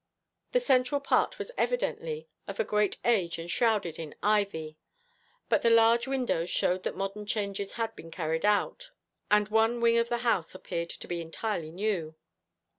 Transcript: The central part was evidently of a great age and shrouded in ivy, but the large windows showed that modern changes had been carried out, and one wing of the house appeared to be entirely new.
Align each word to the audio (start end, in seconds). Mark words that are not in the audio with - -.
The 0.51 0.59
central 0.59 0.99
part 0.99 1.37
was 1.37 1.51
evidently 1.59 2.27
of 2.47 2.59
a 2.59 2.63
great 2.63 2.97
age 3.05 3.37
and 3.37 3.47
shrouded 3.51 3.99
in 3.99 4.15
ivy, 4.23 4.79
but 5.47 5.61
the 5.61 5.69
large 5.69 6.07
windows 6.07 6.49
showed 6.49 6.81
that 6.81 6.95
modern 6.97 7.27
changes 7.27 7.73
had 7.73 7.95
been 7.95 8.09
carried 8.09 8.43
out, 8.43 8.89
and 9.29 9.47
one 9.49 9.79
wing 9.79 9.99
of 9.99 10.09
the 10.09 10.17
house 10.25 10.55
appeared 10.55 10.89
to 10.89 11.07
be 11.07 11.21
entirely 11.21 11.69
new. 11.69 12.15